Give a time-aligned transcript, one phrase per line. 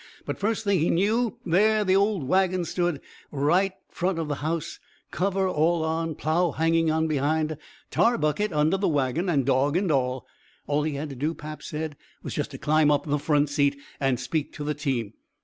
[0.25, 3.01] But first thing he knew, there the old wagon stood,
[3.31, 4.79] front of the house,
[5.11, 7.55] cover all on, plow hanging on behind,
[7.91, 10.25] tar bucket under the wagon, and dog and all.
[10.65, 13.49] All he had to do, pap said, was just to climb up on the front
[13.51, 15.13] seat and speak to the team.